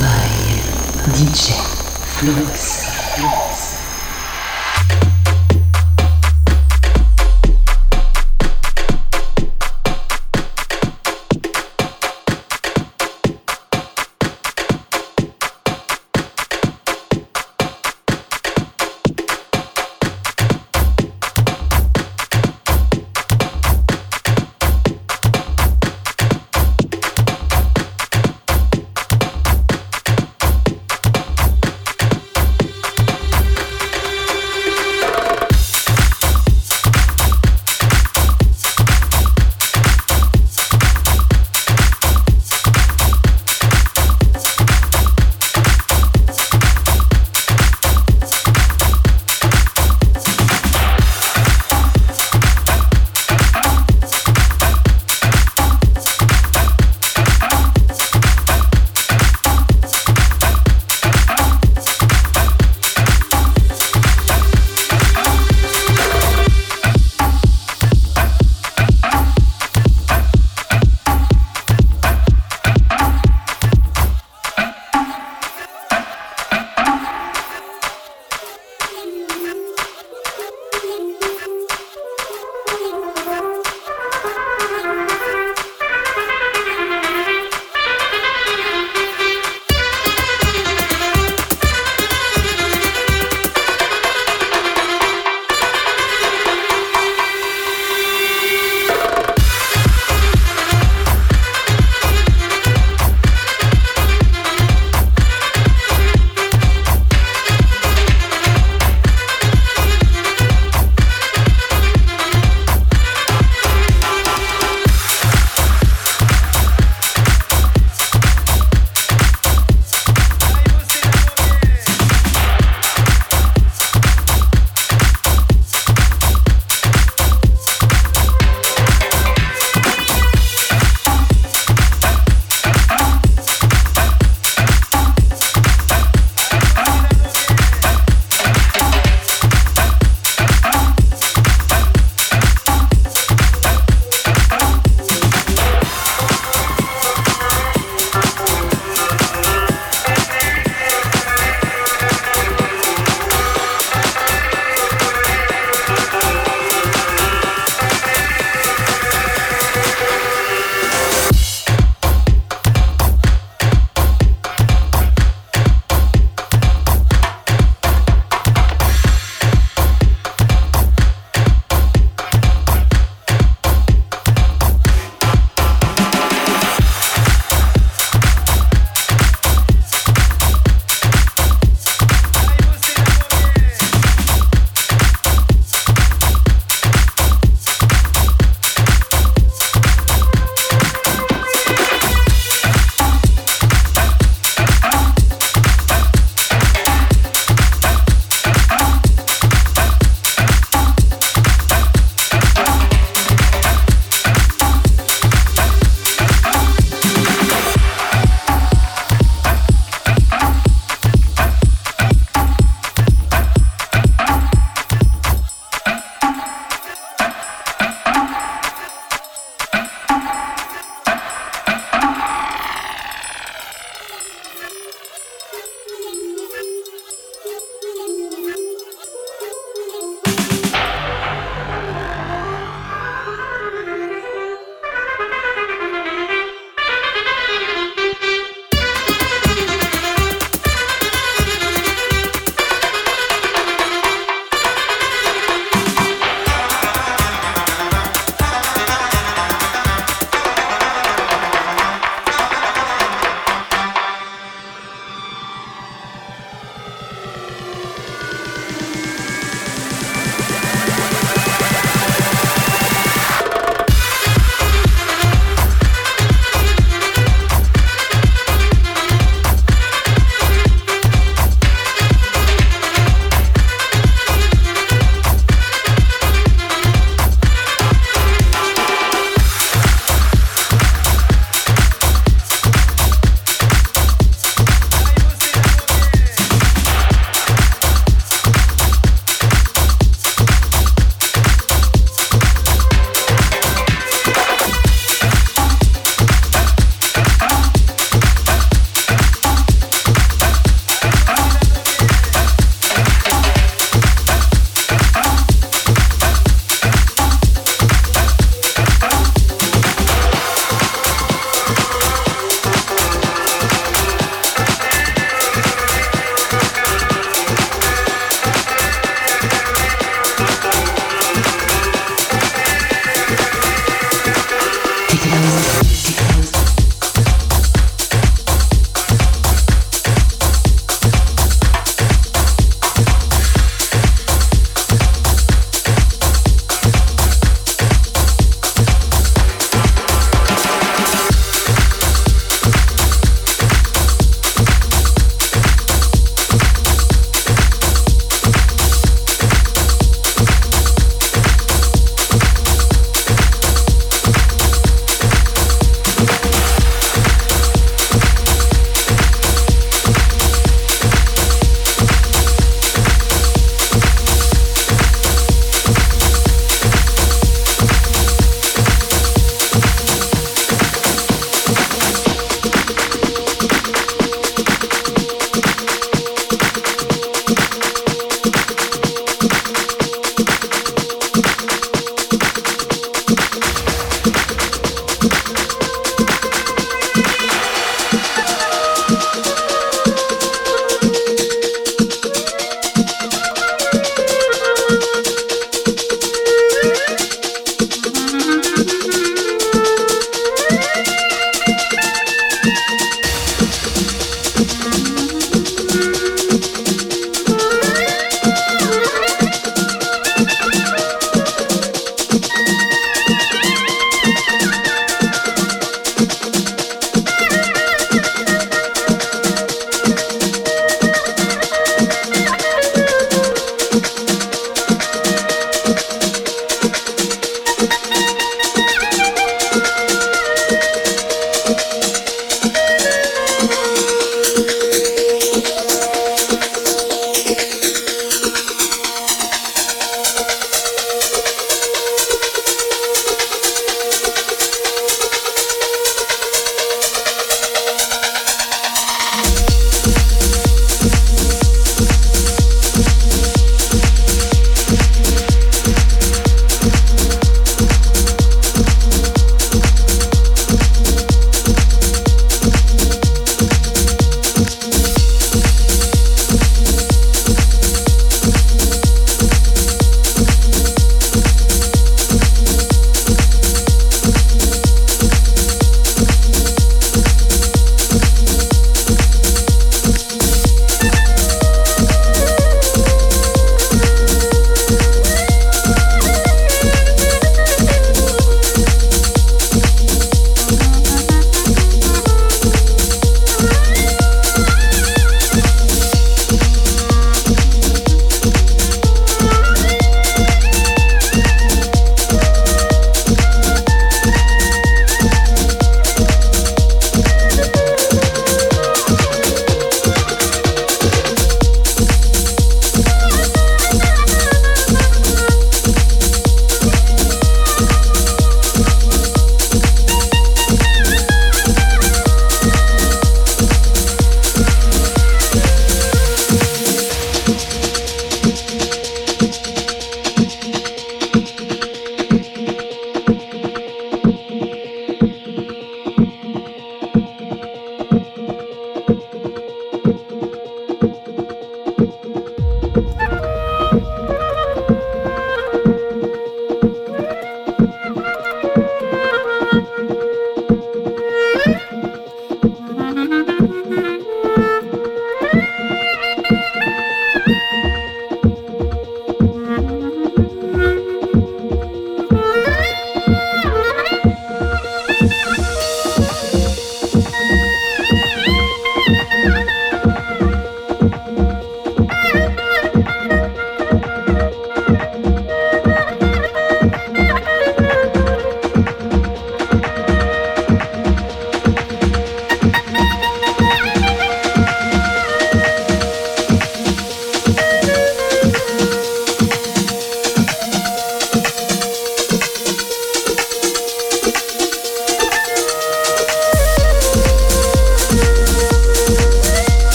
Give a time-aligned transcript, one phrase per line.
[0.00, 1.54] by DJ
[2.02, 3.47] Flux.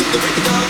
[0.00, 0.69] to the rhythm.